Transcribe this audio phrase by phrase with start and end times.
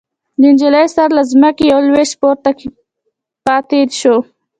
[0.39, 2.49] د نجلۍ سر له ځمکې يوه لوېشت پورته
[3.45, 4.15] پاتې شو.